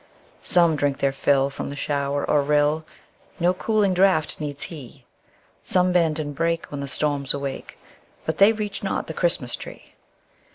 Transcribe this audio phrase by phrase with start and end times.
[0.41, 2.87] Some drink their fill from the shower or rill;
[3.39, 5.05] No cooling draught needs he;
[5.61, 7.77] Some bend and break when the storms awake,
[8.25, 9.93] But they reach not the Christmas tree.